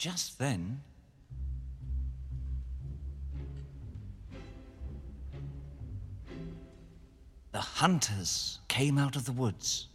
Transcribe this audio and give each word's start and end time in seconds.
Just 0.00 0.38
then, 0.38 0.80
the 7.52 7.58
hunters 7.58 8.60
came 8.66 8.96
out 8.96 9.14
of 9.14 9.26
the 9.26 9.32
woods. 9.32 9.88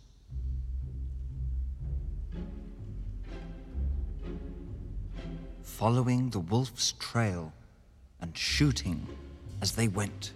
Following 5.64 6.30
the 6.30 6.40
wolf's 6.40 6.92
trail 7.00 7.52
and 8.22 8.38
shooting 8.38 9.08
as 9.60 9.72
they 9.72 9.88
went. 9.88 10.34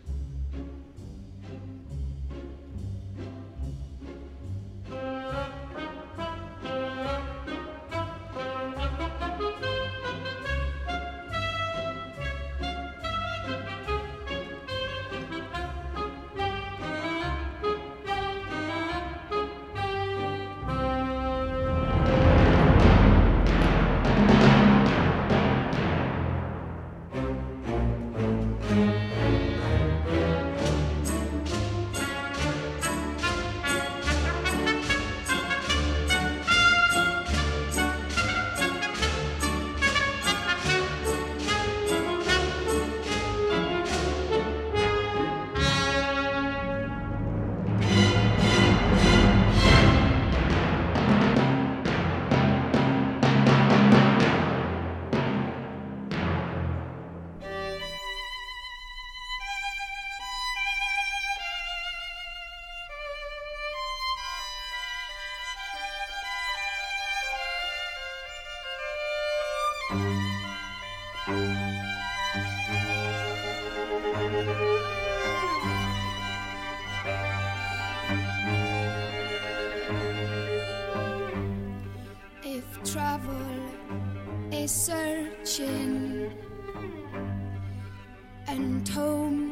sent 88.60 88.90
home 88.90 89.52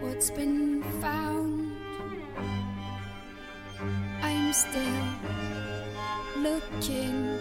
what's 0.00 0.30
been 0.30 0.80
found. 1.00 1.72
I'm 4.22 4.52
still 4.52 5.06
looking. 6.38 7.38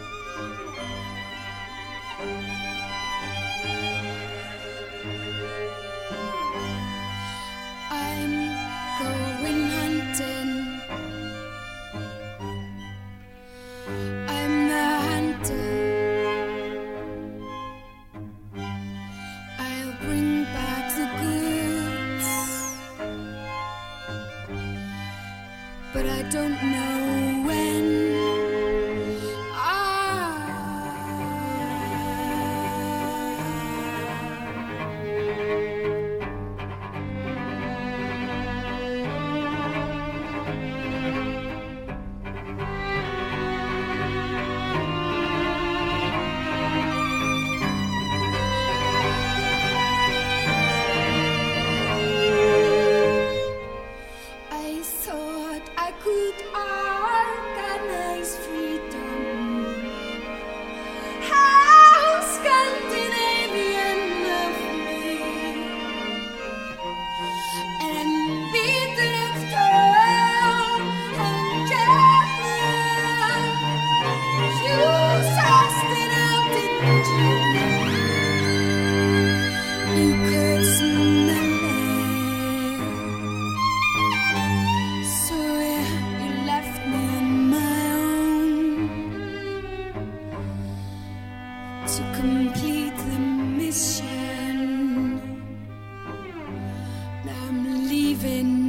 been 98.30 98.69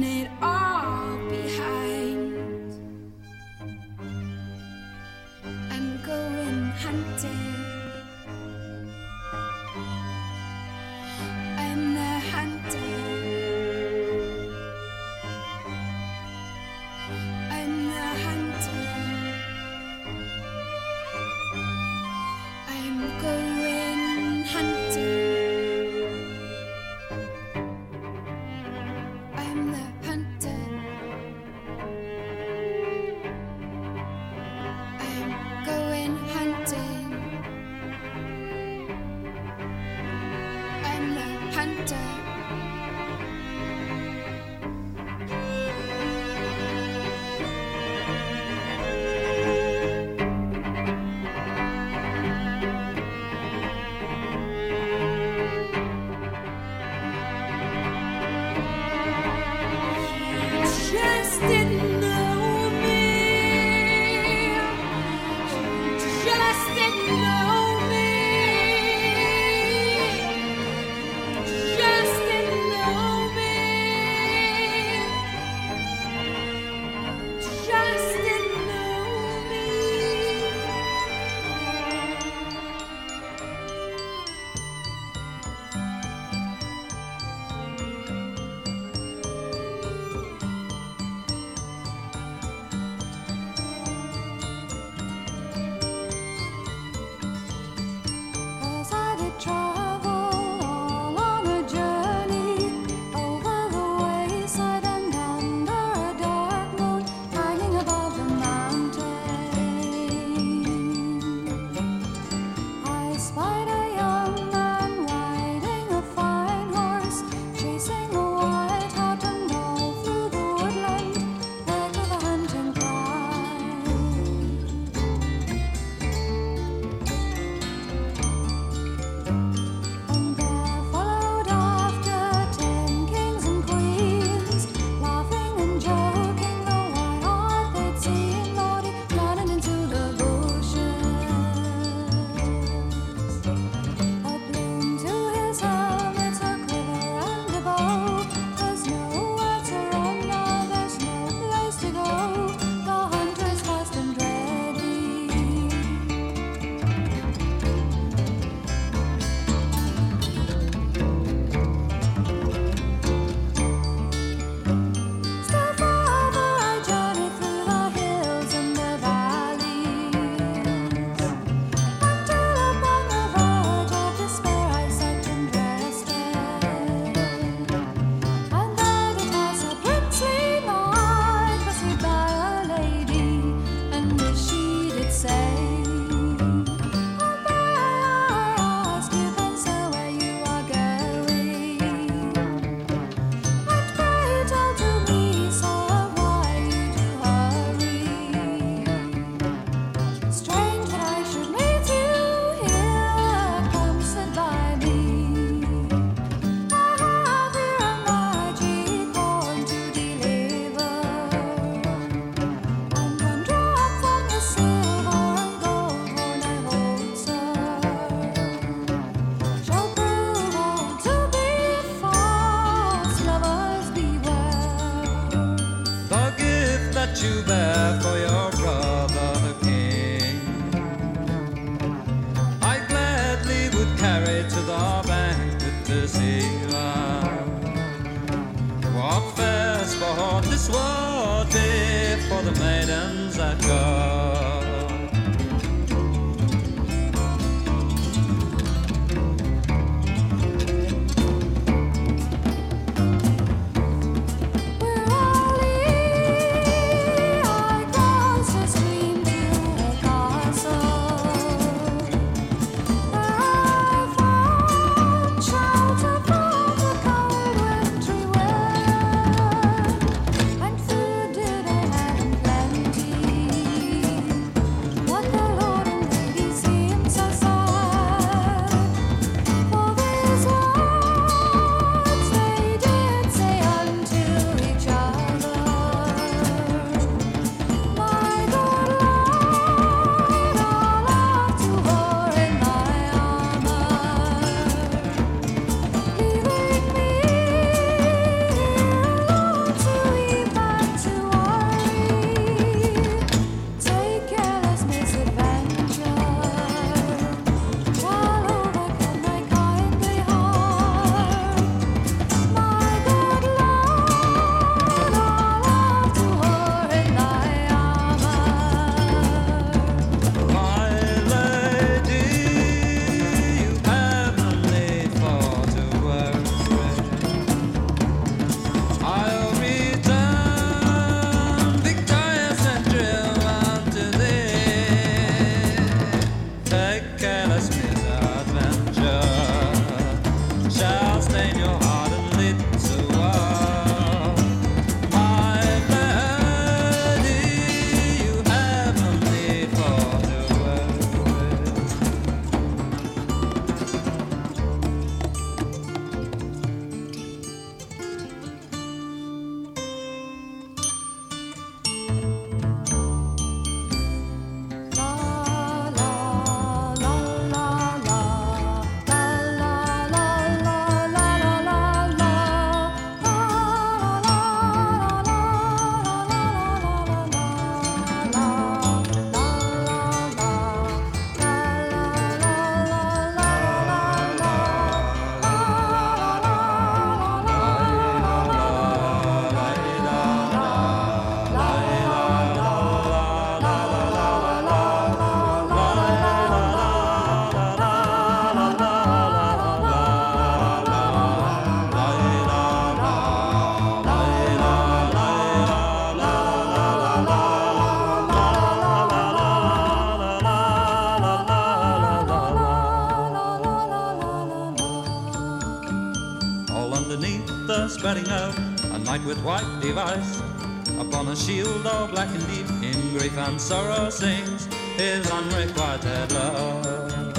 sorrow 423.61 424.09
sings 424.09 424.65
his 424.97 425.29
unrequited 425.29 426.31
love. 426.31 427.37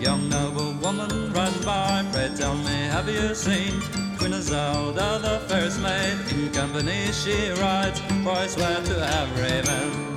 Young 0.00 0.28
noble 0.28 0.72
woman 0.80 1.32
riding 1.32 1.62
by, 1.62 2.04
pray 2.10 2.30
tell 2.34 2.56
me, 2.56 2.78
have 2.94 3.08
you 3.08 3.34
seen 3.34 3.80
Queen 4.16 4.32
Zelda, 4.40 5.20
the 5.20 5.40
first 5.48 5.78
maid? 5.80 6.16
In 6.32 6.50
company 6.52 7.12
she 7.12 7.50
rides, 7.60 8.00
for 8.24 8.30
I 8.30 8.46
swear 8.46 8.82
to 8.82 9.06
have 9.06 9.30
raven. 9.38 10.11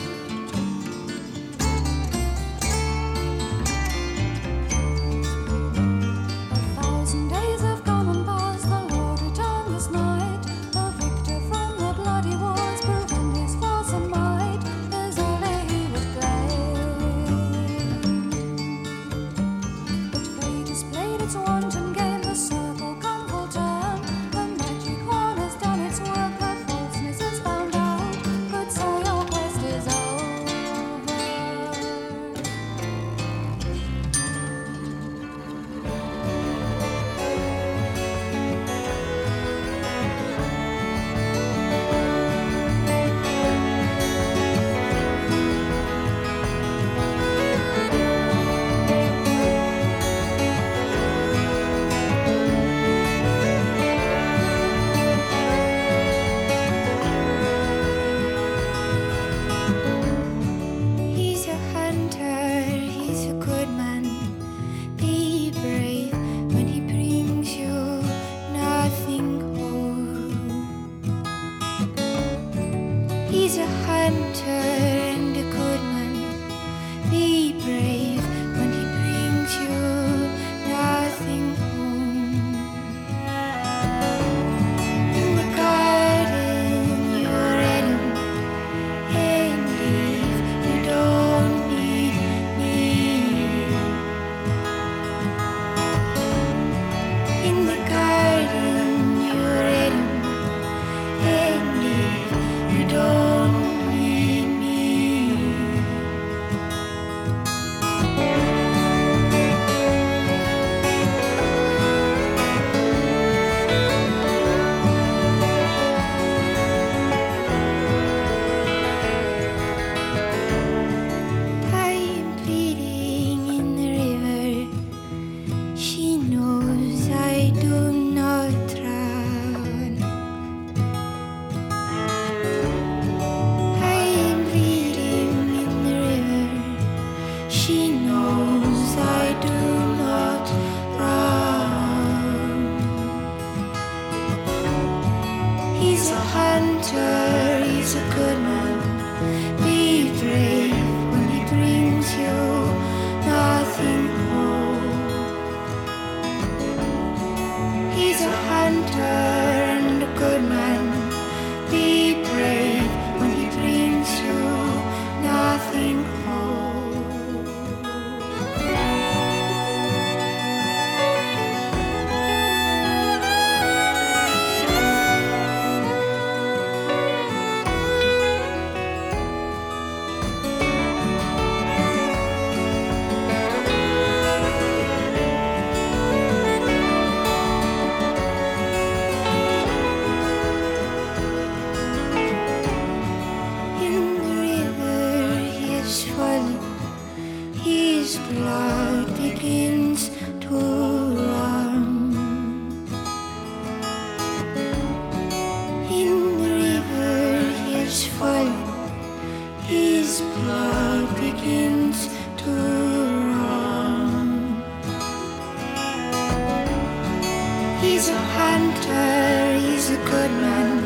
He's 218.05 218.13
a 218.13 218.19
hunter, 218.19 219.57
he's 219.65 219.89
a 219.89 219.97
good 219.97 220.29
man. 220.29 220.77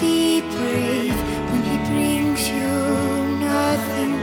Be 0.00 0.40
brave 0.40 1.18
when 1.50 1.62
he 1.62 1.76
brings 1.90 2.48
you 2.48 2.70
nothing. 3.36 4.14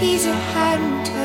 He's 0.00 0.24
a 0.24 0.34
hunter. 0.54 1.23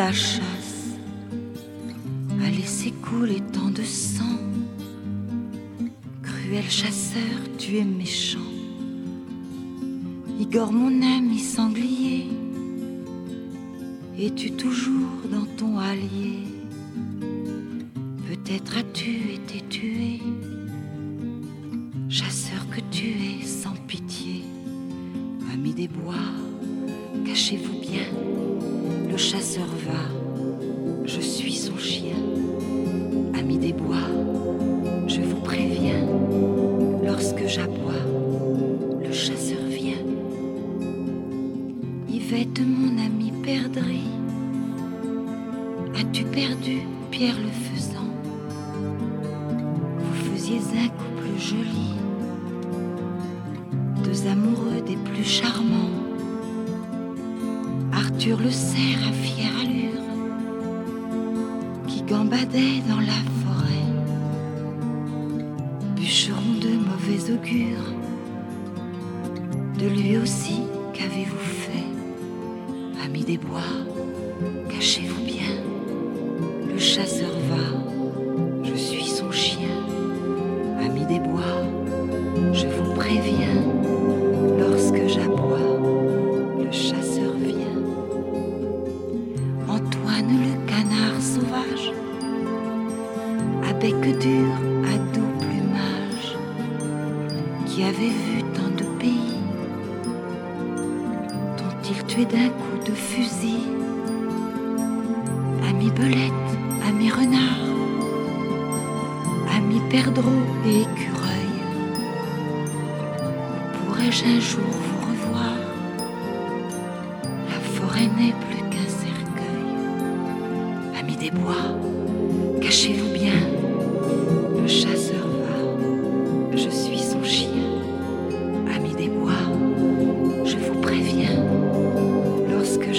la 0.00 0.12
chasse 0.12 0.96
a 2.42 2.48
laissé 2.48 2.90
couler 2.90 3.42
tant 3.52 3.68
de 3.68 3.82
sang. 3.82 4.38
Cruel 6.22 6.70
chasseur, 6.70 7.38
tu 7.58 7.76
es 7.76 7.84
méchant. 7.84 8.50
Igor, 10.40 10.72
mon 10.72 11.02
ami 11.02 11.38
sanglier, 11.38 12.28
es-tu 14.18 14.52
toujours 14.52 15.18
dans 15.30 15.48
ton 15.58 15.78
allié? 15.78 16.38
Peut-être 18.26 18.78
as-tu 18.78 19.12
été 19.38 19.62
tué, 19.68 20.18
chasseur 22.08 22.62
que 22.70 22.80
tu 22.90 23.08
es 23.08 23.44
sans 23.44 23.76
pitié, 23.86 24.44
ami 25.52 25.74
des 25.74 25.88
bois, 25.88 26.30
cachez-vous 27.26 27.80
bien. 27.80 28.08
Le 29.10 29.16
chasseur 29.16 29.66
va. 29.66 31.04
Je 31.04 31.20
suis 31.20 31.54
son 31.56 31.76
chien. 31.76 32.14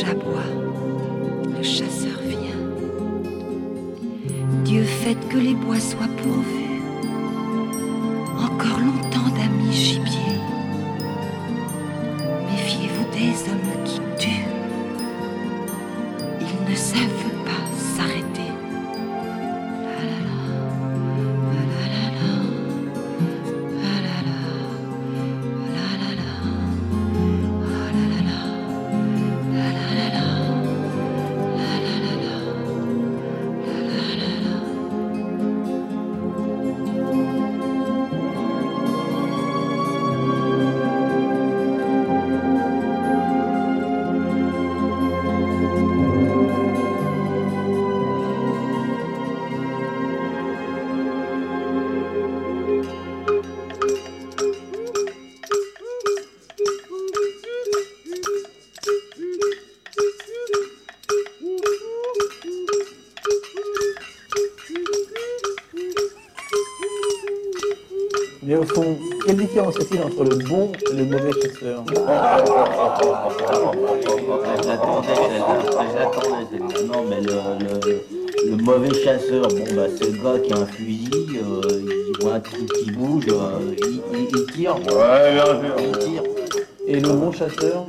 l'ange 0.02 0.10
aboie, 0.10 1.58
le 1.58 1.64
chasseur 1.64 2.20
vient. 2.26 2.40
Dieu 4.64 4.84
fait 4.84 5.18
que 5.30 5.38
les 5.38 5.54
bois 5.54 5.80
soient 5.80 6.08
pourvus. 6.24 6.61
Entre 69.82 70.24
le 70.24 70.36
bon 70.48 70.72
et 70.92 70.96
le 70.96 71.06
mauvais 71.06 71.32
chasseur 71.42 71.84
J'attendais. 74.64 75.14
Non, 76.86 77.04
mais 77.10 77.22
le, 77.22 78.50
le- 78.50 78.58
mauvais 78.58 78.94
chasseur, 79.04 79.48
bon, 79.48 79.64
bah, 79.76 79.88
c'est 79.98 80.12
le 80.12 80.18
gars 80.24 80.40
qui 80.40 80.54
a 80.54 80.58
un 80.58 80.66
fusil, 80.68 81.10
euh, 81.36 81.62
il 81.74 82.24
voit 82.24 82.36
un 82.36 82.40
truc 82.40 82.72
qui 82.74 82.92
bouge, 82.92 83.26
euh, 83.30 83.74
il, 84.14 84.46
tire. 84.54 84.76
Ouais, 84.76 85.34
bien 85.34 85.46
sûr. 85.46 85.76
Il 85.80 85.98
tire. 85.98 86.24
Et 86.88 87.00
le 87.00 87.10
bon 87.10 87.32
chasseur 87.32 87.86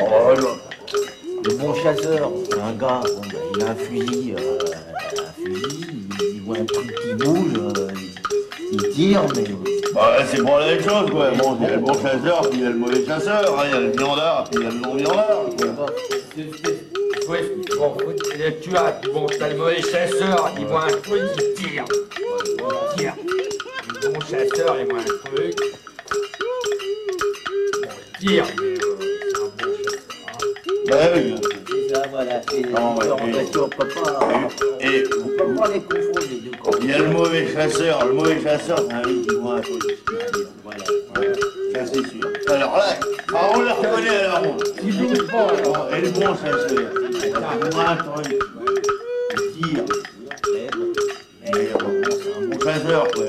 Oh. 0.00 0.34
Le 1.42 1.54
bon 1.54 1.74
chasseur, 1.74 2.30
c'est 2.50 2.60
un 2.60 2.72
gars, 2.72 3.00
bah, 3.02 3.38
il 3.56 3.62
a 3.62 3.70
un 3.70 3.74
fusil, 3.74 4.34
euh, 4.38 4.58
un 5.18 5.32
fusil, 5.42 5.86
il, 6.34 6.40
voit 6.42 6.58
un 6.58 6.64
truc 6.64 6.94
qui 7.02 7.14
bouge, 7.14 7.54
euh, 7.58 7.88
il, 8.72 8.88
tire, 8.90 9.22
mais 9.34 9.44
Bah, 9.44 9.59
c'est 10.30 10.42
pour 10.42 10.58
la 10.58 10.66
même 10.66 10.82
chose, 10.82 11.10
quoi. 11.10 11.30
Bon, 11.30 11.56
il 11.60 11.66
y 11.66 11.70
a 11.70 11.76
le 11.76 11.82
bon 11.82 11.94
chasseur, 11.94 12.40
puis 12.50 12.58
il 12.58 12.62
y 12.62 12.66
a 12.66 12.70
le 12.70 12.76
mauvais 12.76 13.04
chasseur, 13.04 13.58
hein, 13.58 13.62
il 13.66 13.70
y 13.72 13.76
a 13.76 13.80
le 13.80 13.90
viandard, 13.90 14.44
puis 14.50 14.60
il 14.60 14.64
y 14.64 14.66
a 14.66 14.70
le 14.70 14.78
non-viandard. 14.80 15.42
quoi. 15.58 15.66
Bon, 17.76 17.96
tu 18.62 18.76
as, 18.76 19.00
bon, 19.12 19.26
t'as 19.38 19.48
le 19.48 19.56
mauvais 19.56 19.82
chasseur, 19.82 20.50
il 20.58 20.66
voit 20.66 20.84
un 20.84 20.88
truc, 20.88 21.22
il 21.38 21.54
tire. 21.54 21.84
Il 22.18 22.98
tire. 22.98 23.14
Le 24.02 24.08
bon 24.08 24.20
chasseur, 24.20 24.76
il 24.80 24.86
voit 24.86 25.00
un 25.00 25.04
truc. 25.04 25.56
Bon, 27.82 27.88
il 28.20 28.26
tire, 28.26 28.44
mais 28.58 28.64
euh, 28.66 28.76
c'est 29.08 29.36
un 29.36 29.44
bon 29.46 29.72
chasseur. 29.84 30.38
oui, 30.88 30.94
bien 31.00 31.34
sûr. 31.34 31.36
c'est 31.88 31.94
ça, 31.94 32.02
voilà, 32.10 32.40
c'est 32.50 32.60
Non, 32.70 32.96
ouais, 32.96 33.10
en 33.10 33.28
et- 33.28 33.32
fait, 33.32 33.58
on 33.58 33.68
peut 33.68 33.88
pas, 33.88 34.28
Et 34.80 35.04
on 35.16 35.28
peut 35.28 35.54
pas 35.54 35.68
les 35.68 35.80
confondre 35.80 36.20
les 36.30 36.36
deux. 36.40 36.56
quoi. 36.62 36.72
il 36.82 36.90
y 36.90 36.92
a 36.92 36.98
le 36.98 37.08
mauvais 37.08 37.52
chasseur. 37.52 38.06
Le 38.06 38.12
mauvais 38.12 38.42
chasseur, 38.42 38.78
c'est 38.88 38.92
un 38.94 39.02
mec 39.06 39.26
qui 39.28 39.34
voit 39.36 39.54
un 39.56 39.60
truc. 39.60 39.98
Voilà. 40.64 40.84
Voilà, 41.14 41.34
ça 41.74 41.86
c'est 41.86 42.06
sûr. 42.08 42.28
Alors 42.52 42.76
là, 42.76 42.96
ah, 43.32 43.50
on 43.54 43.60
le 43.60 43.70
reconnaît 43.70 44.18
alors. 44.18 44.42
Il 44.82 44.96
bouge 44.96 45.26
pas, 45.28 45.46
alors. 45.46 45.88
Et 45.94 46.00
le 46.00 46.10
bon 46.10 46.20
il 47.22 47.70
voit 47.70 47.88
un 47.88 47.96
truc. 47.96 48.38
Il 49.36 49.62
tire. 49.62 49.84
C'est 51.44 51.72
un 51.72 51.78
bon 52.48 52.60
chasseur, 52.60 53.06
quoi. 53.14 53.24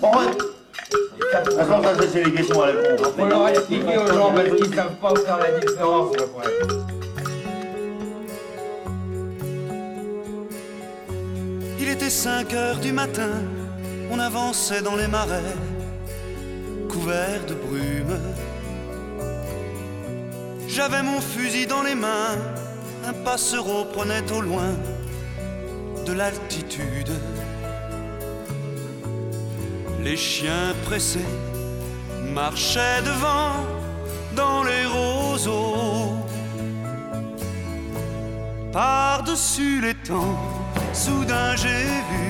Bon, 0.00 0.10
ouais. 0.18 0.26
De 0.32 1.44
toute 1.44 1.54
façon, 1.54 1.82
ça, 1.82 2.06
c'est 2.12 2.24
les 2.24 2.32
questions 2.32 2.62
à 2.62 2.66
la 2.66 2.72
con. 2.72 3.04
Faut 3.16 3.26
leur 3.26 3.48
expliquer 3.48 3.96
aux 3.96 4.06
gens 4.08 4.32
parce 4.32 4.48
qu'ils 4.48 4.74
savent 4.74 4.96
pas 5.00 5.14
faire 5.14 5.38
la 5.38 5.58
différence. 5.60 6.16
Il 11.78 11.88
était 11.88 12.10
5 12.10 12.52
heures 12.54 12.78
du 12.78 12.92
matin, 12.92 13.30
on 14.10 14.18
avançait 14.18 14.82
dans 14.82 14.96
les 14.96 15.08
marais, 15.08 15.42
de 17.46 17.54
brume. 17.54 18.18
J'avais 20.66 21.02
mon 21.02 21.20
fusil 21.20 21.66
dans 21.66 21.82
les 21.82 21.94
mains, 21.94 22.38
un 23.06 23.12
passereau 23.12 23.84
prenait 23.84 24.32
au 24.32 24.40
loin 24.40 24.72
de 26.06 26.12
l'altitude. 26.12 27.12
Les 30.00 30.16
chiens 30.16 30.74
pressés 30.86 31.32
marchaient 32.34 33.02
devant 33.04 33.52
dans 34.34 34.64
les 34.64 34.86
roseaux. 34.86 36.16
Par-dessus 38.72 39.82
les 39.82 39.94
temps, 39.94 40.38
soudain 40.94 41.54
j'ai 41.56 41.84
vu 42.10 42.24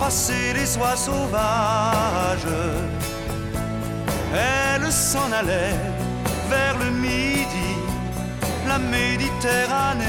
passer 0.00 0.54
les 0.54 0.78
oies 0.78 0.96
sauvages. 0.96 2.52
Elles 4.34 4.90
s'en 4.90 5.30
allaient 5.30 5.78
vers 6.48 6.78
le 6.78 6.90
midi, 6.90 7.76
la 8.66 8.78
Méditerranée. 8.78 10.04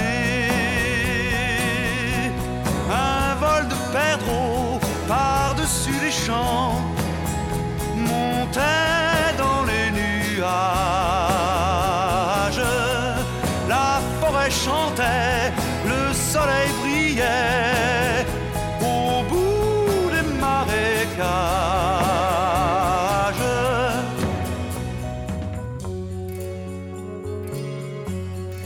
Un 2.89 3.35
vol 3.35 3.67
de 3.67 3.75
perdreaux 3.91 4.79
par-dessus 5.07 5.99
les 6.01 6.11
champs 6.11 6.92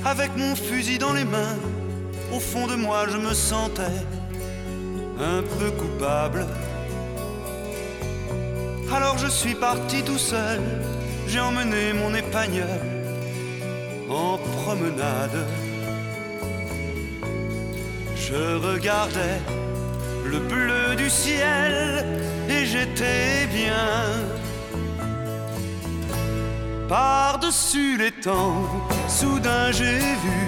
Avec 0.09 0.37
mon 0.37 0.55
fusil 0.55 0.97
dans 0.97 1.11
les 1.11 1.25
mains, 1.25 1.57
au 2.33 2.39
fond 2.39 2.65
de 2.65 2.75
moi 2.75 3.07
je 3.11 3.17
me 3.17 3.33
sentais 3.33 3.99
un 5.19 5.41
peu 5.41 5.69
coupable. 5.71 6.45
Alors 8.95 9.17
je 9.17 9.27
suis 9.27 9.53
parti 9.53 10.03
tout 10.03 10.17
seul, 10.17 10.61
j'ai 11.27 11.41
emmené 11.41 11.91
mon 11.91 12.15
épagnol 12.15 12.79
en 14.09 14.37
promenade. 14.37 15.45
Je 18.15 18.55
regardais 18.55 19.41
le 20.25 20.39
bleu 20.39 20.95
du 20.95 21.09
ciel 21.09 22.05
et 22.49 22.65
j'étais 22.65 23.45
bien. 23.51 24.36
Par-dessus 26.87 27.97
les 27.97 28.11
temps, 28.11 28.63
soudain 29.09 29.71
j'ai 29.73 29.99
vu 29.99 30.39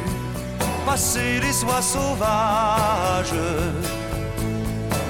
passer 0.86 1.40
les 1.42 1.64
oies 1.66 1.82
sauvages. 1.82 3.36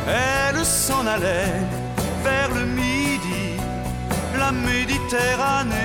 Elles 0.08 0.66
s'en 0.66 1.06
allaient 1.06 1.62
vers 2.24 2.50
le 2.56 2.66
midi, 2.66 3.60
la 4.40 4.52
Méditerranée. 4.52 5.76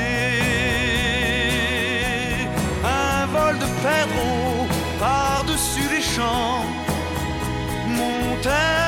Un 2.82 3.26
vol 3.26 3.58
de 3.58 3.68
perdreaux 3.82 4.66
par-dessus 4.98 5.88
les 5.94 6.02
champs 6.02 6.64
montait 7.86 8.83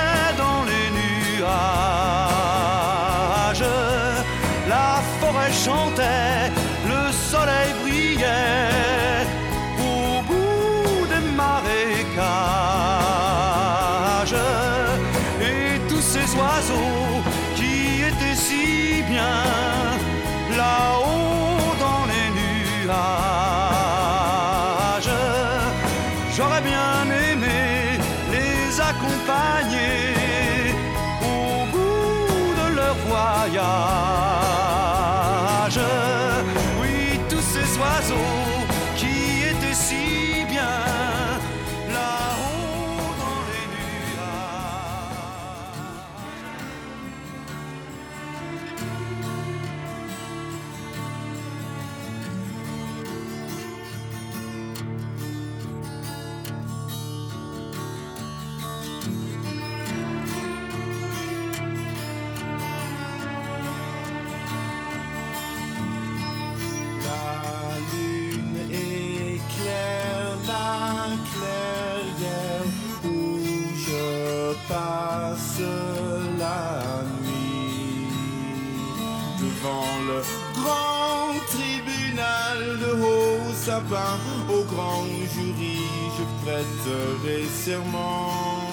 au 84.49 84.65
grand 84.65 85.05
jury, 85.35 85.81
je 86.17 86.25
prêterai 86.45 87.45
serment. 87.65 88.67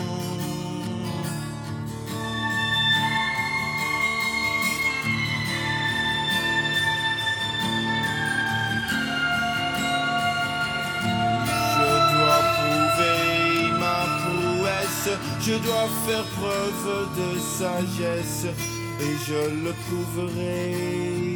Je 15.46 15.56
dois 15.56 15.90
faire 16.08 16.24
preuve 16.38 17.10
de 17.18 17.38
sagesse 17.38 18.46
et 19.02 19.16
je 19.28 19.66
le 19.66 19.74
prouverai. 19.86 21.33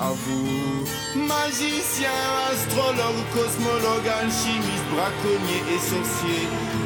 À 0.00 0.10
vous, 0.10 0.84
magicien, 1.16 2.18
astrologue, 2.52 3.24
cosmologue, 3.34 4.08
alchimiste, 4.20 4.88
braconnier 4.94 5.62
et 5.74 5.78
sorcier, 5.78 6.42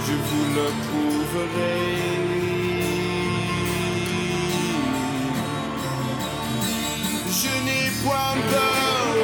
je 0.07 0.15
vous 0.27 0.47
le 0.57 0.67
prouverai. 0.87 1.81
Je 7.41 7.53
n'ai 7.65 7.85
point 8.03 8.37
peur, 8.51 9.15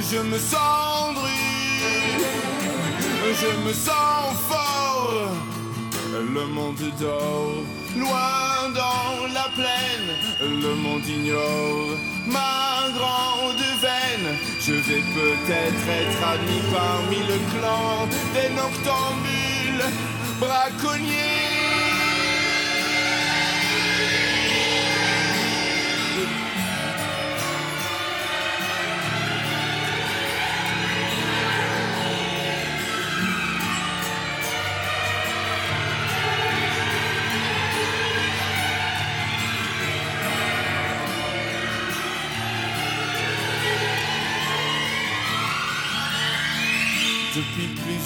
je 0.00 0.18
me 0.18 0.38
sens 0.38 0.98
je 3.40 3.68
me 3.68 3.72
sens 3.72 4.34
fort. 4.48 5.30
Le 6.12 6.46
monde 6.46 6.90
dort, 7.00 7.62
loin 7.96 8.70
dans 8.74 9.26
la 9.32 9.48
plaine, 9.54 10.10
le 10.40 10.74
monde 10.74 11.06
ignore 11.06 11.96
ma 12.26 12.88
grande 12.96 13.62
veine. 13.80 14.36
Je 14.60 14.74
vais 14.74 15.02
peut-être 15.14 15.88
être 16.02 16.28
admis 16.34 16.62
parmi 16.72 17.18
le 17.26 17.38
clan 17.52 18.06
des 18.34 18.48
noctambules 18.54 19.84
braconniers. 20.40 21.47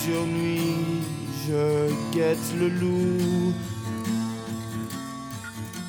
Plusieurs 0.03 0.27
nuits, 0.27 1.05
je 1.47 1.93
guette 2.13 2.55
le 2.59 2.69
loup. 2.69 3.53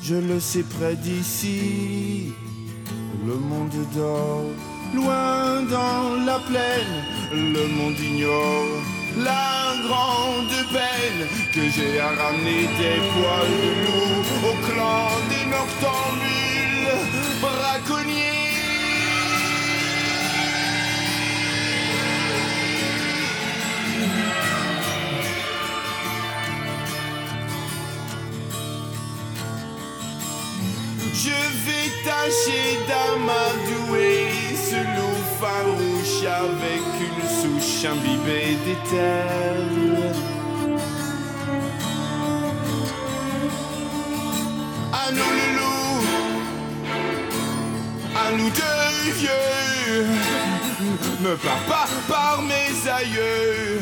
Je 0.02 0.14
le 0.14 0.38
sais 0.38 0.62
près 0.62 0.94
d'ici. 0.94 2.32
Le 3.26 3.34
monde 3.34 3.74
dort, 3.92 4.44
loin 4.94 5.62
dans 5.62 6.24
la 6.24 6.38
plaine. 6.38 6.96
Le 7.32 7.66
monde 7.76 7.98
ignore 7.98 8.82
la 9.16 9.74
grande 9.88 10.58
peine 10.72 11.26
que 11.52 11.68
j'ai 11.70 11.98
à 11.98 12.10
ramener 12.10 12.68
des 12.78 13.00
poils 13.14 13.56
de 13.64 13.70
loup 13.84 14.22
au 14.48 14.54
clan 14.66 15.08
des 15.28 15.44
noctambules 15.50 17.00
braconniers. 17.40 18.23
Vais 32.24 32.30
tâcher 32.30 32.78
d'amadouer 32.88 34.26
ce 34.54 34.76
loup 34.76 35.20
farouche 35.40 36.24
avec 36.26 36.82
une 37.00 37.22
souche 37.28 37.84
imbibée 37.84 38.56
d'éther. 38.64 39.26
À 44.92 45.10
nous 45.10 45.32
le 45.38 45.48
loup, 45.56 46.04
à 48.16 48.32
nous 48.32 48.50
deux 48.50 49.12
vieux, 49.16 50.06
me 51.20 51.36
pars 51.36 51.64
pas 51.68 51.88
par 52.08 52.42
mes 52.42 52.90
aïeux. 52.90 53.80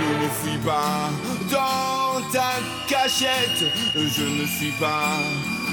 Loup 0.00 0.24
ne 0.24 0.28
fuis 0.28 0.58
pas 0.64 1.10
dans 1.50 2.20
ta 2.32 2.52
cachette, 2.86 3.64
je 3.94 4.22
ne 4.22 4.46
suis 4.46 4.72
pas 4.72 5.16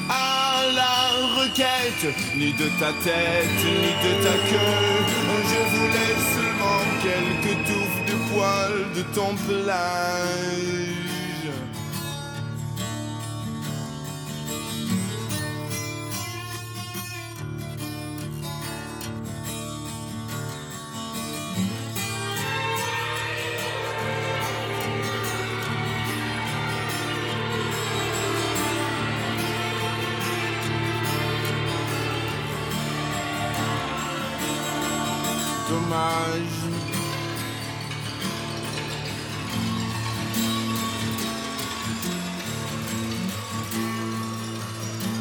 à 0.09 0.44
la 0.73 1.41
requête, 1.41 2.15
ni 2.35 2.51
de 2.53 2.67
ta 2.79 2.91
tête, 3.03 3.61
ni 3.63 3.91
de 4.05 4.23
ta 4.23 4.35
queue. 4.49 5.05
Je 5.51 5.59
voulais 5.75 6.15
seulement 6.33 6.81
quelques 7.03 7.57
touffes 7.67 8.01
de 8.07 8.15
poils 8.29 8.85
de 8.95 9.01
ton 9.13 9.35
pelage. 9.47 10.84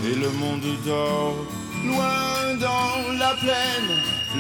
Et 0.07 0.15
le 0.17 0.31
monde 0.31 0.61
dort, 0.85 1.37
loin 1.85 2.55
dans 2.61 3.19
la 3.19 3.35
plaine, 3.35 3.93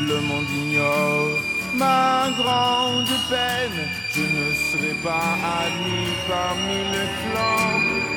le 0.09 0.21
monde 0.21 0.51
ignore 0.51 1.39
ma 1.75 2.29
grande 2.37 3.15
peine. 3.31 3.81
Je 4.13 4.21
ne 4.21 4.47
serai 4.67 4.95
pas 5.03 5.39
admis 5.63 6.13
parmi 6.29 6.79
le 6.95 7.03
clan 7.23 7.65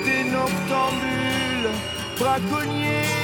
des 0.05 0.23
noctambules 0.29 1.71
braconniers. 2.19 3.16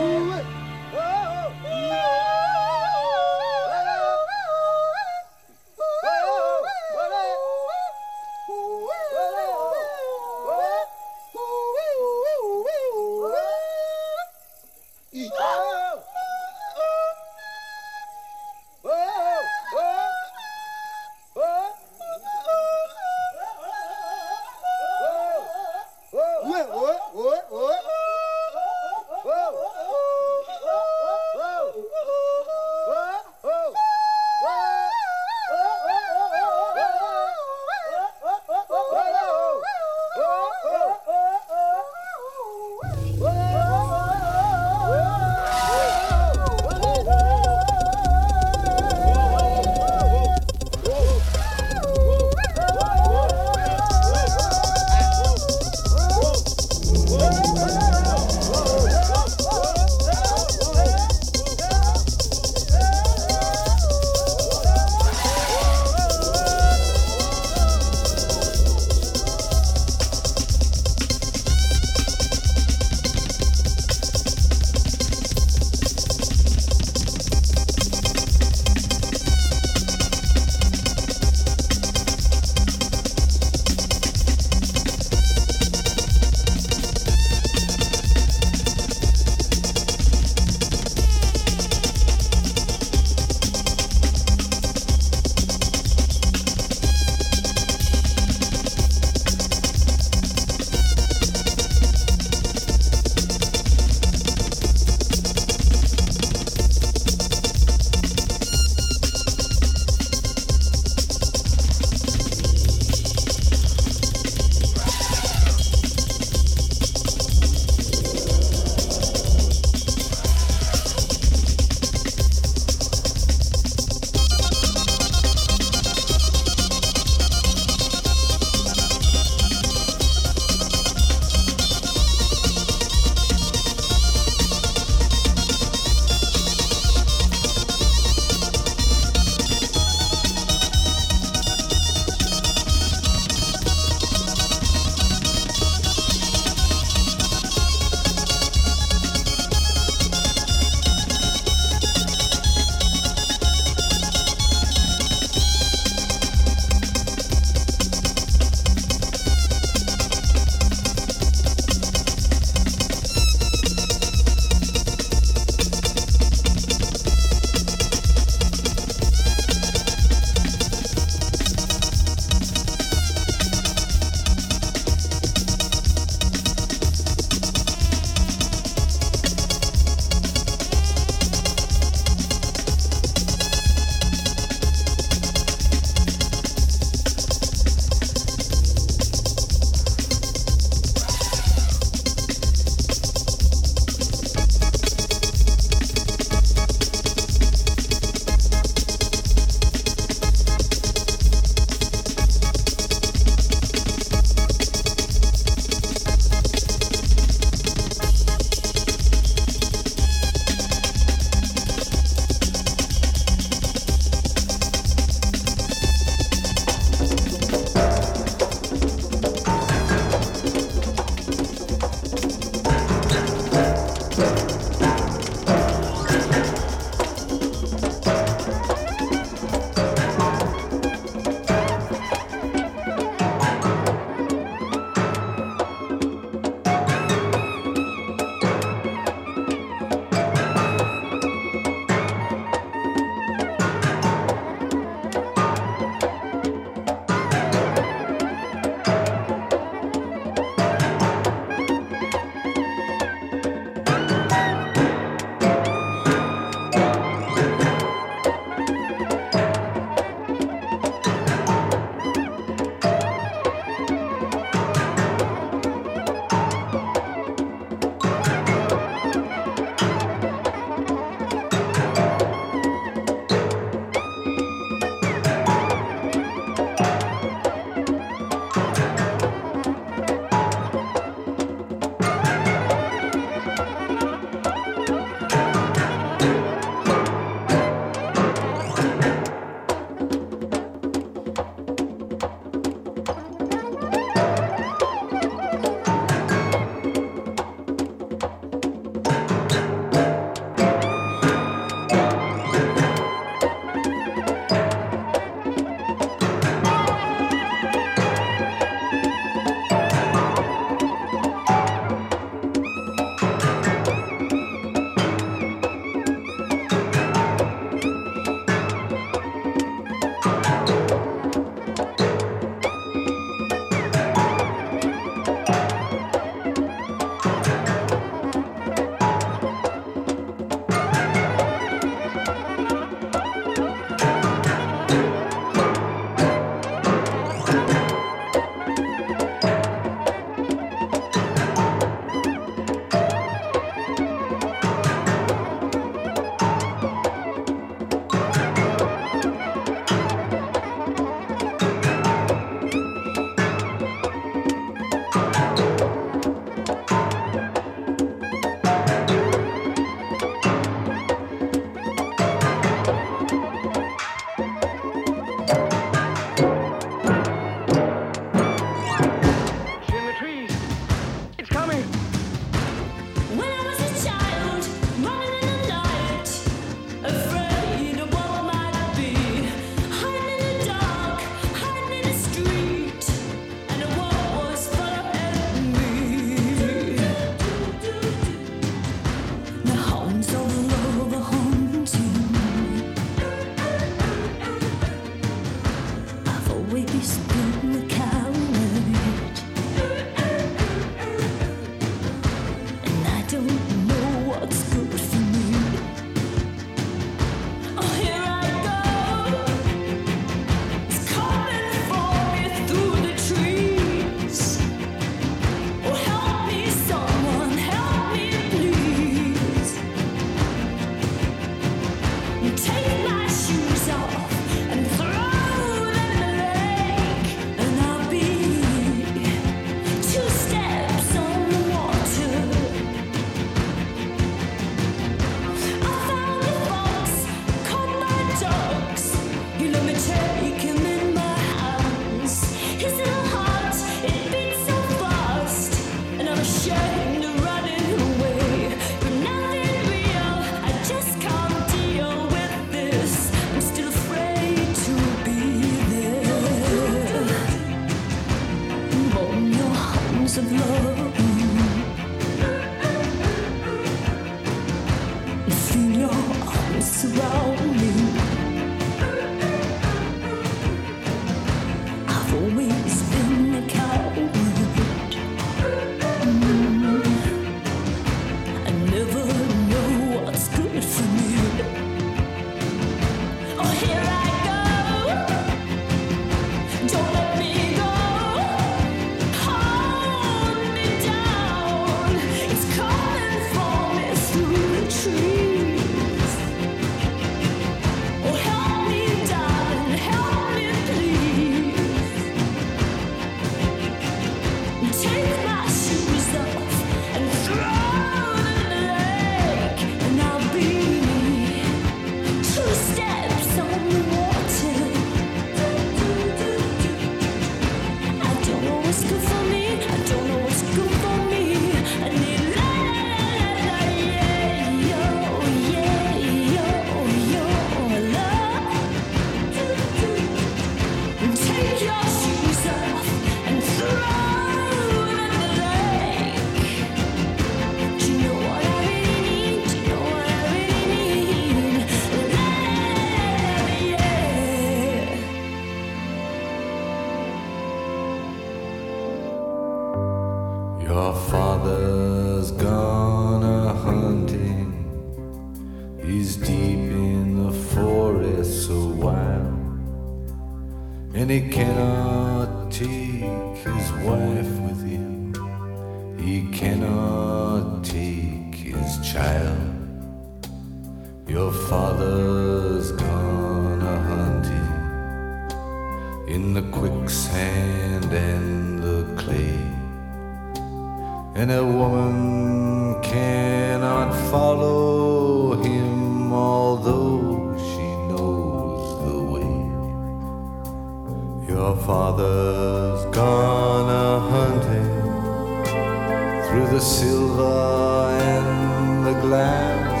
through 596.56 596.68
the 596.68 596.80
silver 596.80 598.08
and 598.18 599.06
the 599.06 599.12
glass. 599.20 600.00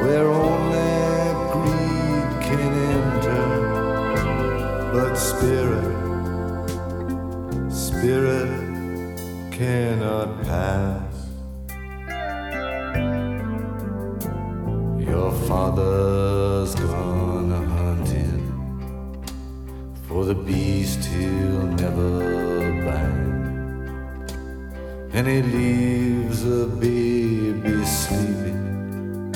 We're 0.00 0.30
and 25.14 25.26
he 25.26 25.42
leaves 25.42 26.42
a 26.46 26.66
baby 26.66 27.84
sleeping 27.84 29.34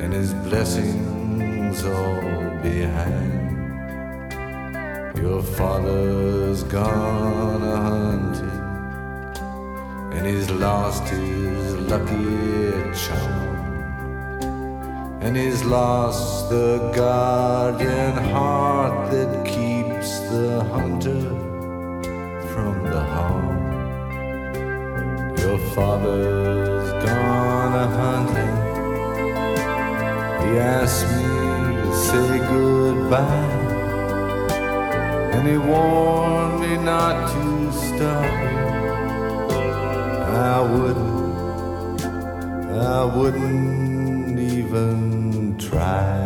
and 0.00 0.12
his 0.12 0.34
blessings 0.34 1.84
all 1.84 2.50
behind. 2.60 3.36
Your 5.16 5.42
father's 5.42 6.64
gone 6.64 7.62
a 7.62 7.76
hunting 7.76 8.62
and 10.12 10.26
he's 10.26 10.50
lost 10.50 11.04
his 11.04 11.74
lucky 11.92 12.92
charm 13.04 13.46
and 15.22 15.36
he's 15.36 15.64
lost 15.64 16.50
the 16.50 16.78
guardian 16.96 18.16
heart 18.34 19.12
that 19.12 19.44
keeps 19.46 20.18
the 20.30 20.64
hunter 20.72 21.25
father's 25.76 26.90
gone 27.04 27.74
a 27.74 27.86
hunting. 28.00 28.56
He 30.42 30.50
asked 30.58 31.06
me 31.16 31.24
to 31.82 31.90
say 32.06 32.38
goodbye, 32.50 33.54
and 35.34 35.46
he 35.46 35.58
warned 35.58 36.60
me 36.62 36.78
not 36.78 37.30
to 37.32 37.72
stop. 37.72 38.32
I 40.54 40.58
wouldn't, 40.72 42.00
I 42.72 43.04
wouldn't 43.04 44.38
even 44.38 45.58
try. 45.58 46.25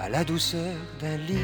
À 0.00 0.08
la 0.08 0.24
douceur 0.24 0.74
d'un 1.00 1.16
lit. 1.16 1.36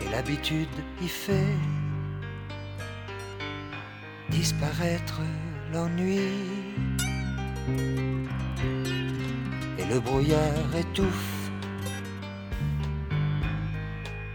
Et 0.00 0.08
l'habitude 0.10 0.68
y 1.00 1.08
fait 1.08 1.54
disparaître 4.30 5.20
l'ennui. 5.72 6.18
Et 9.78 9.84
le 9.84 10.00
brouillard 10.00 10.74
étouffe 10.76 11.50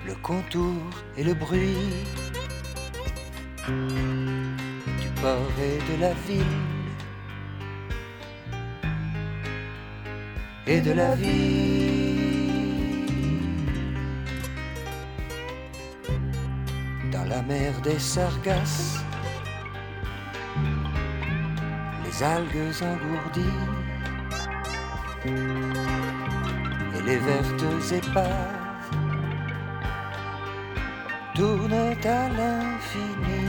le 0.05 0.15
contour 0.15 0.81
et 1.17 1.23
le 1.23 1.33
bruit 1.33 1.77
du 3.67 5.09
port 5.21 5.51
et 5.59 5.77
de 5.91 6.01
la 6.01 6.13
ville 6.13 6.80
et 10.71 10.81
de 10.81 10.93
la 10.93 11.15
vie. 11.15 12.49
Dans 17.11 17.27
la 17.33 17.41
mer 17.41 17.71
des 17.87 17.99
sargasses, 17.99 19.03
les 22.05 22.23
algues 22.23 22.79
engourdies 22.91 23.61
et 26.95 27.01
les 27.07 27.19
vertes 27.29 27.91
épaves 27.99 28.91
tournent 31.35 31.95
à 32.19 32.23
l'infini. 32.37 33.43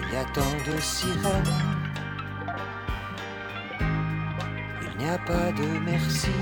Il 0.00 0.06
y 0.12 0.16
a 0.22 0.24
tant 0.36 0.56
de 0.68 0.76
sirènes, 0.80 1.67
a 5.08 5.18
pas 5.18 5.52
de 5.52 5.68
merci. 5.90 6.36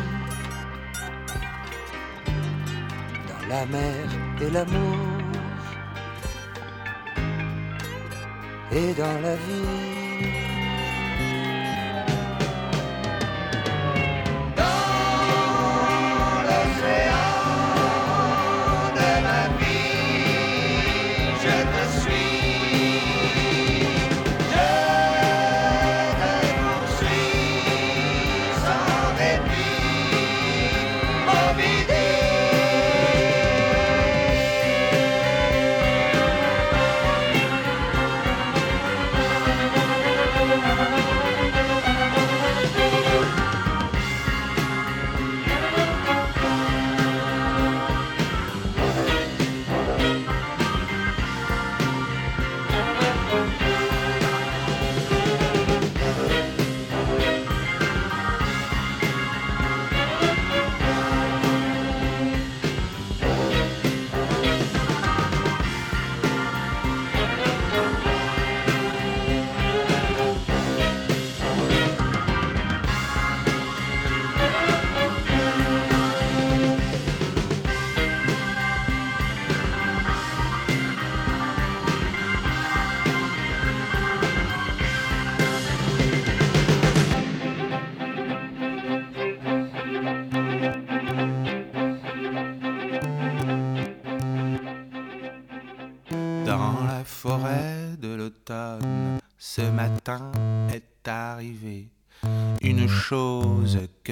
Dans 3.29 3.49
la 3.49 3.65
mer 3.67 4.07
et 4.41 4.51
l'amour, 4.51 4.99
et 8.73 8.93
dans 8.95 9.21
la 9.21 9.37
vie. 9.37 10.46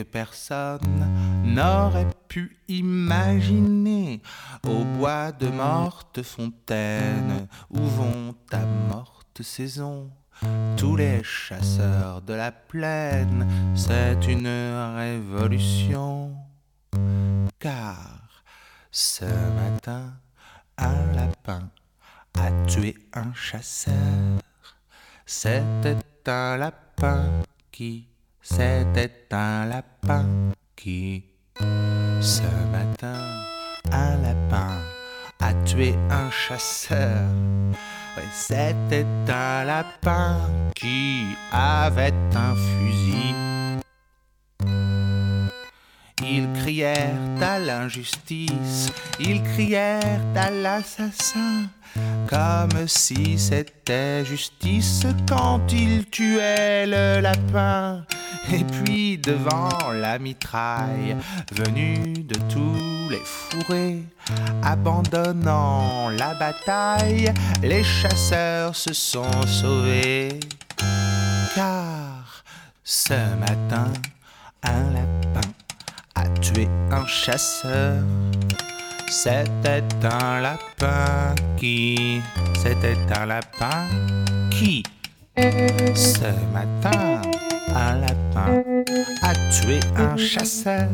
Personne 0.01 1.09
n'aurait 1.45 2.11
pu 2.29 2.59
imaginer. 2.69 4.23
Au 4.67 4.85
bois 4.85 5.33
de 5.33 5.49
morte 5.49 6.23
fontaine, 6.23 7.47
où 7.71 7.81
vont 7.81 8.35
à 8.51 8.65
morte 8.89 9.43
saison? 9.43 10.11
Tous 10.77 10.97
les 10.97 11.23
chasseurs 11.23 12.21
de 12.23 12.35
la 12.35 12.51
plaine, 12.51 13.47
c'est 13.75 14.27
une 14.27 14.49
révolution. 14.97 16.35
Car 17.59 18.45
ce 18.91 19.25
matin, 19.25 20.13
un 20.77 21.13
lapin 21.15 21.71
a 22.39 22.51
tué 22.67 22.97
un 23.13 23.33
chasseur. 23.35 23.95
C'était 25.27 25.97
un 26.27 26.57
lapin 26.57 27.31
qui, 27.71 28.09
c'était 28.45 29.27
un 29.33 29.65
lapin 29.67 30.27
qui, 30.77 31.25
ce 32.21 32.43
matin, 32.71 33.19
un 33.91 34.17
lapin 34.19 34.83
a 35.41 35.55
tué 35.65 35.95
un 36.11 36.31
chasseur. 36.31 37.25
C'était 38.33 39.07
un 39.29 39.65
lapin 39.65 40.37
qui 40.75 41.25
avait 41.51 42.13
un 42.35 42.55
fusil. 42.55 43.44
Ils 46.27 46.49
crièrent 46.55 47.43
à 47.43 47.59
l'injustice, 47.59 48.91
ils 49.21 49.43
crièrent 49.43 50.21
à 50.35 50.51
l'assassin, 50.51 51.69
comme 52.27 52.89
si 52.89 53.39
c'était 53.39 54.25
justice 54.25 55.07
quand 55.29 55.61
ils 55.71 56.07
tuaient 56.07 56.87
le 56.87 57.21
lapin. 57.21 58.07
Et 58.53 58.65
puis 58.65 59.19
devant 59.19 59.93
la 59.93 60.19
mitraille 60.19 61.17
venue 61.53 62.23
de 62.23 62.37
tous 62.49 63.11
les 63.11 63.23
fourrés, 63.25 64.03
abandonnant 64.63 66.09
la 66.09 66.35
bataille, 66.35 67.33
les 67.63 67.85
chasseurs 67.85 68.75
se 68.75 68.95
sont 68.95 69.47
sauvés. 69.47 70.41
Car 71.55 72.45
ce 72.83 73.15
matin, 73.39 73.93
un 74.63 74.91
lapin 74.93 75.54
tué 76.45 76.69
un 76.91 77.07
chasseur. 77.07 78.03
C'était 79.09 79.83
un 80.03 80.41
lapin 80.41 81.35
qui, 81.57 82.21
c'était 82.63 82.97
un 83.17 83.27
lapin 83.27 83.89
qui, 84.51 84.83
ce 85.37 86.31
matin, 86.53 87.23
un 87.75 87.97
lapin 88.01 88.63
a 89.23 89.35
tué 89.51 89.81
un 89.97 90.17
chasseur. 90.17 90.89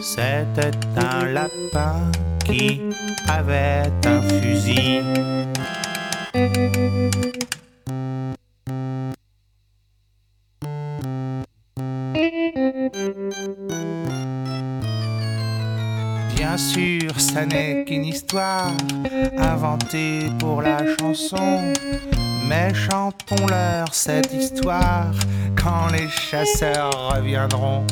C'était 0.00 0.70
un 0.96 1.26
lapin 1.26 2.10
qui 2.44 2.80
avait 3.28 3.90
un 4.06 4.22
fusil. 4.22 5.02
Ça 17.42 17.46
n'est 17.46 17.84
qu'une 17.84 18.04
histoire 18.04 18.70
inventée 19.36 20.30
pour 20.38 20.62
la 20.62 20.78
chanson. 20.96 21.72
Mais 22.48 22.72
chantons-leur 22.72 23.92
cette 23.92 24.32
histoire 24.32 25.10
quand 25.56 25.88
les 25.92 26.08
chasseurs 26.08 27.14
reviendront. 27.14 27.84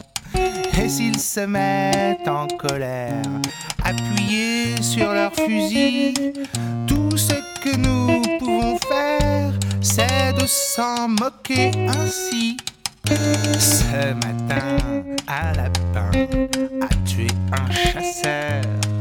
Et 0.81 0.89
s'ils 0.89 1.19
se 1.19 1.41
mettent 1.41 2.29
en 2.29 2.47
colère, 2.47 3.23
appuyés 3.85 4.81
sur 4.83 5.13
leurs 5.13 5.35
fusils, 5.35 6.33
tout 6.87 7.17
ce 7.17 7.35
que 7.61 7.77
nous 7.77 8.23
pouvons 8.39 8.79
faire, 8.79 9.53
c'est 9.81 10.33
de 10.41 10.47
s'en 10.47 11.09
moquer 11.09 11.73
ainsi. 11.89 12.57
Ce 13.59 14.15
matin, 14.15 14.77
un 15.27 15.53
lapin 15.55 16.11
a 16.83 16.95
tué 17.05 17.27
un 17.53 17.71
chasseur. 17.73 19.00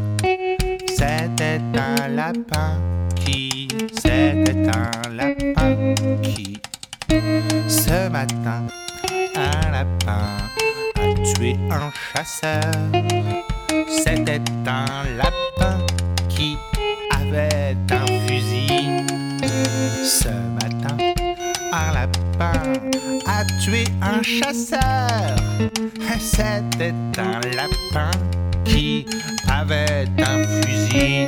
C'était 1.00 1.62
un 1.76 2.10
lapin 2.10 2.78
qui, 3.16 3.70
c'était 4.04 4.68
un 4.68 5.10
lapin 5.10 5.96
qui. 6.22 6.60
Ce 7.70 8.10
matin, 8.10 8.68
un 9.34 9.72
lapin 9.72 10.28
a 10.98 11.14
tué 11.24 11.56
un 11.72 11.90
chasseur. 12.12 12.74
C'était 13.88 14.42
un 14.68 15.06
lapin 15.16 15.78
qui 16.28 16.58
avait 17.18 17.78
un 17.92 18.06
fusil. 18.28 19.06
A 22.40 23.44
tué 23.64 23.84
un 24.02 24.22
chasseur. 24.24 25.36
C'était 26.20 26.94
un 27.18 27.40
lapin 27.56 28.12
qui 28.66 29.06
avait 29.48 30.06
un 30.18 30.44
fusil. 30.62 31.28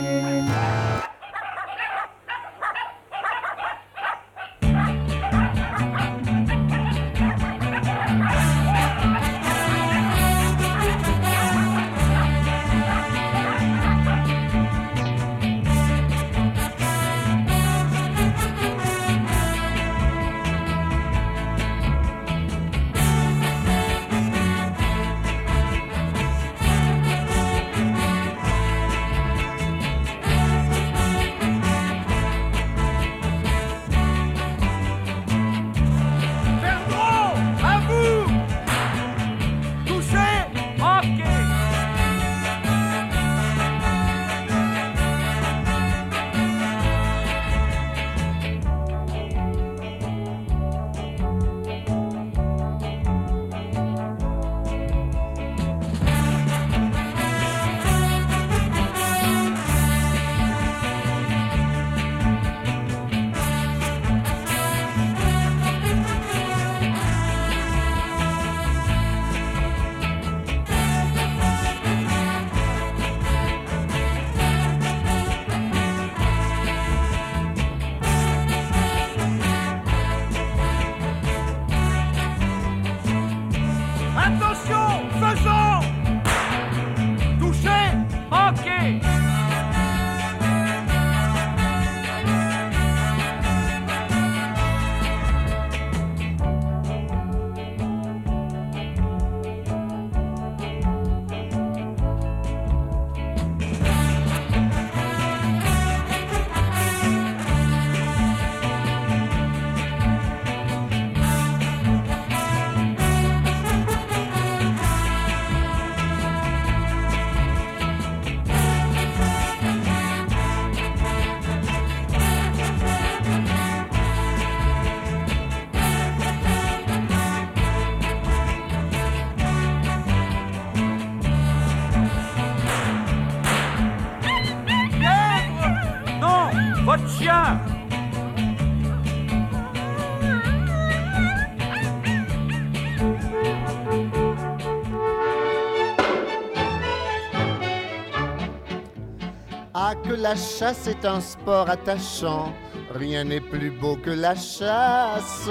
La 150.21 150.35
chasse 150.35 150.87
est 150.87 151.03
un 151.03 151.19
sport 151.19 151.69
attachant. 151.69 152.53
Rien 152.93 153.23
n'est 153.23 153.41
plus 153.41 153.71
beau 153.71 153.95
que 153.95 154.11
la 154.11 154.35
chasse. 154.35 155.49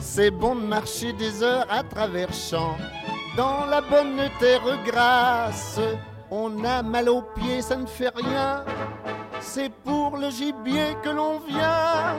C'est 0.00 0.30
bon 0.30 0.56
de 0.56 0.62
marcher 0.62 1.12
des 1.12 1.42
heures 1.42 1.66
à 1.70 1.82
travers 1.84 2.32
champs. 2.32 2.76
Dans 3.36 3.66
la 3.66 3.80
bonne 3.80 4.20
terre 4.40 4.82
grasse, 4.84 5.78
on 6.30 6.64
a 6.64 6.82
mal 6.82 7.08
aux 7.08 7.22
pieds, 7.22 7.62
ça 7.62 7.76
ne 7.76 7.86
fait 7.86 8.12
rien. 8.14 8.64
C'est 9.40 9.70
pour 9.84 10.16
le 10.16 10.30
gibier 10.30 10.96
que 11.02 11.10
l'on 11.10 11.38
vient. 11.38 12.16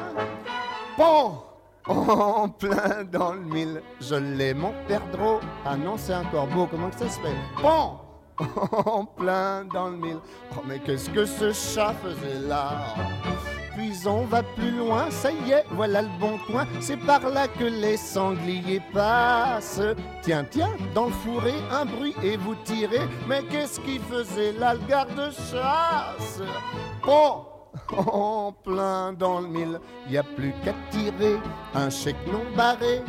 Bon, 0.98 1.40
en 1.86 2.48
plein 2.48 3.04
dans 3.12 3.34
le 3.34 3.42
mille, 3.42 3.82
je 4.00 4.16
l'ai 4.16 4.54
mon 4.54 4.74
perdreau. 4.88 5.42
Ah 5.66 5.76
non, 5.76 5.96
c'est 5.98 6.14
un 6.14 6.24
corbeau, 6.26 6.68
comment 6.72 6.90
que 6.90 7.00
ça 7.00 7.10
se 7.10 7.20
fait 7.20 7.36
Bon, 7.62 8.00
en 8.86 9.06
plein 9.06 9.66
dans 9.66 9.90
le 9.90 9.98
mille. 9.98 10.20
Oh, 10.56 10.62
mais 10.66 10.80
qu'est-ce 10.80 11.10
que 11.10 11.26
ce 11.26 11.52
chat 11.52 11.94
faisait 12.02 12.48
là? 12.48 12.72
Puis 13.76 14.08
on 14.08 14.26
va 14.26 14.44
plus 14.44 14.72
loin, 14.72 15.10
ça 15.10 15.32
y 15.32 15.52
est, 15.52 15.64
voilà 15.72 16.02
le 16.02 16.10
bon 16.20 16.38
coin. 16.48 16.66
C'est 16.82 16.98
par 16.98 17.30
là 17.30 17.48
que 17.48 17.64
les 17.64 17.96
sangliers 17.96 18.82
passent. 18.94 19.82
Tiens, 20.22 20.46
tiens, 20.50 20.76
dans 20.94 21.06
le 21.06 21.12
fourré, 21.12 21.54
un 21.72 21.86
bruit 21.86 22.14
et 22.22 22.36
vous 22.36 22.56
tirez. 22.66 23.08
Mais 23.28 23.42
qu'est-ce 23.44 23.80
qu'il 23.80 24.02
faisait 24.02 24.52
là, 24.54 24.74
le 24.74 24.82
garde-chasse 24.88 26.42
Bon, 27.06 27.46
en 27.98 28.52
plein 28.52 29.14
dans 29.14 29.40
le 29.40 29.48
mille, 29.48 29.80
y 30.10 30.18
a 30.18 30.24
plus 30.24 30.54
qu'à 30.64 30.74
tirer 30.92 31.38
un 31.74 31.90
chèque 31.90 32.28
non 32.28 32.44
barré. 32.58 33.02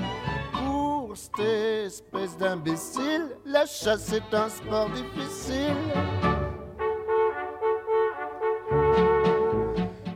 Pour 1.10 1.16
cette 1.16 1.40
espèce 1.40 2.36
d'imbécile, 2.38 3.30
la 3.44 3.66
chasse 3.66 4.12
est 4.12 4.32
un 4.32 4.48
sport 4.48 4.88
difficile. 4.90 5.74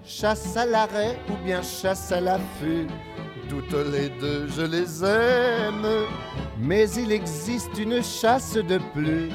Chasse 0.04 0.56
à 0.56 0.64
l'arrêt 0.64 1.18
ou 1.28 1.44
bien 1.44 1.62
chasse 1.62 2.12
à 2.12 2.20
l'affût, 2.20 2.86
toutes 3.48 3.72
les 3.72 4.08
deux 4.08 4.46
je 4.46 4.62
les 4.62 5.04
aime. 5.04 6.06
Mais 6.60 6.88
il 6.90 7.10
existe 7.10 7.76
une 7.76 8.00
chasse 8.00 8.54
de 8.54 8.78
plus, 8.92 9.30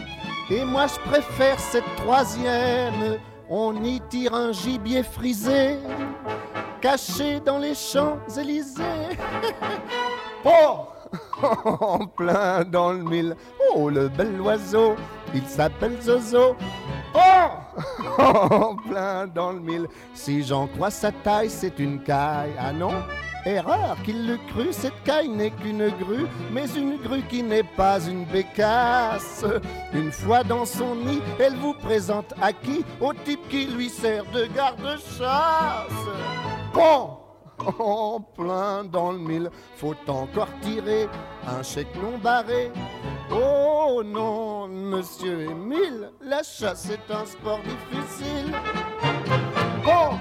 et 0.49 0.64
moi 0.64 0.88
je 0.88 1.10
préfère 1.10 1.60
cette 1.60 1.93
troisième. 1.97 3.20
On 3.49 3.84
y 3.84 3.99
tire 4.07 4.34
un 4.34 4.53
gibier 4.53 5.03
frisé, 5.03 5.76
caché 6.80 7.41
dans 7.41 7.57
les 7.57 7.76
Champs-Élysées. 7.76 9.18
oh 10.45 10.86
en 11.41 12.05
plein 12.05 12.64
dans 12.64 12.93
le 12.93 13.03
mille. 13.03 13.36
Oh, 13.74 13.89
le 13.89 14.10
bel 14.10 14.39
oiseau, 14.41 14.95
il 15.34 15.45
s'appelle 15.45 16.01
Zozo. 16.01 16.55
Oh 17.16 17.80
En 18.18 18.76
plein 18.76 19.28
dans 19.28 19.51
le 19.51 19.60
mille. 19.60 19.88
Si 20.14 20.43
j'en 20.43 20.68
crois 20.68 20.91
sa 20.91 21.12
taille, 21.12 21.49
c'est 21.49 21.80
une 21.80 22.01
caille. 22.03 22.53
Ah 22.60 22.72
non 22.72 22.93
Erreur 23.45 23.95
qu'il 24.03 24.28
le 24.28 24.38
crut, 24.49 24.74
cette 24.74 25.01
caille 25.03 25.30
n'est 25.30 25.51
qu'une 25.51 25.89
grue, 25.97 26.28
mais 26.51 26.68
une 26.76 26.97
grue 26.97 27.22
qui 27.22 27.41
n'est 27.41 27.64
pas 27.64 27.99
une 28.05 28.26
bécasse. 28.26 29.45
Une 29.93 30.12
fois 30.12 30.43
dans 30.43 30.66
son 30.66 30.95
nid, 30.95 31.22
elle 31.39 31.55
vous 31.55 31.74
présente 31.74 32.34
à 32.41 32.51
qui? 32.51 32.84
Au 32.99 33.14
type 33.14 33.47
qui 33.49 33.66
lui 33.66 33.89
sert 33.89 34.26
de 34.34 34.45
garde-chasse. 34.53 35.88
Bon 36.74 37.29
en 37.80 38.20
plein 38.20 38.84
dans 38.84 39.12
le 39.12 39.20
mille. 39.20 39.49
Faut 39.76 39.95
encore 40.07 40.49
tirer 40.62 41.07
un 41.47 41.64
chèque 41.64 41.95
non 42.01 42.18
barré. 42.18 42.72
Oh 43.32 44.01
non, 44.03 44.68
monsieur 44.68 45.41
Émile, 45.41 46.12
la 46.22 46.41
chasse 46.43 46.89
est 46.89 47.14
un 47.14 47.26
sport 47.26 47.60
difficile. 47.60 48.53
Oh, 49.86 50.14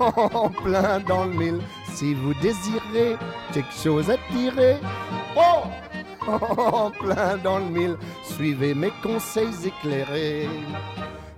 en 0.34 0.48
plein 0.48 1.00
dans 1.00 1.24
le 1.24 1.32
mille, 1.32 1.60
si 1.94 2.14
vous 2.14 2.34
désirez 2.34 3.16
quelque 3.52 3.72
chose 3.72 4.10
à 4.10 4.16
tirer. 4.32 4.78
Oh, 5.36 5.64
en 6.30 6.90
plein 6.90 7.36
dans 7.38 7.58
le 7.58 7.66
mille, 7.66 7.96
suivez 8.22 8.74
mes 8.74 8.92
conseils 9.02 9.66
éclairés. 9.66 10.48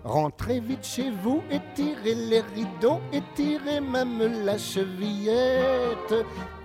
Rentrez 0.04 0.60
vite 0.60 0.84
chez 0.84 1.10
vous 1.10 1.42
et 1.50 1.60
tirez 1.74 2.14
les 2.14 2.40
rideaux 2.40 3.00
et 3.12 3.22
tirez 3.34 3.80
même 3.80 4.44
la 4.44 4.58
chevillette. 4.58 6.14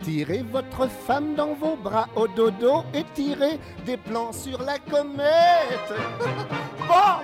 Tirez 0.01 0.43
votre 0.51 0.87
femme 0.87 1.35
dans 1.35 1.53
vos 1.53 1.75
bras 1.75 2.07
au 2.15 2.27
dodo 2.27 2.83
et 2.93 3.03
tirez 3.13 3.59
des 3.85 3.97
plans 3.97 4.31
sur 4.31 4.61
la 4.61 4.79
comète. 4.79 5.93
Oh 6.89 7.21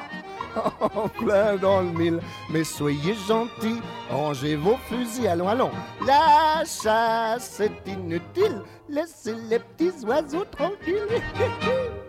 en 0.96 1.08
plein 1.08 1.56
dans 1.56 1.82
le 1.82 1.90
mille, 1.90 2.20
mais 2.50 2.64
soyez 2.64 3.16
gentils, 3.28 3.82
rangez 4.10 4.56
vos 4.56 4.78
fusils, 4.88 5.28
allons, 5.28 5.48
allons. 5.48 5.72
La 6.06 6.64
chasse 6.66 7.60
est 7.60 7.88
inutile, 7.88 8.62
laissez 8.90 9.36
les 9.50 9.60
petits 9.60 10.06
oiseaux 10.06 10.46
tranquilles. 10.46 11.22